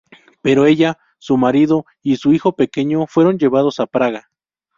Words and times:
Pero 0.41 0.65
ella, 0.65 0.97
su 1.19 1.37
marido 1.37 1.85
y 2.01 2.15
su 2.15 2.33
hijo 2.33 2.53
pequeño 2.55 3.05
fueron 3.05 3.37
llevados 3.37 3.79
a 3.79 3.85
Praga. 3.85 4.31